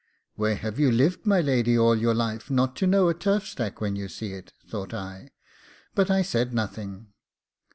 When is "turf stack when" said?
3.13-3.95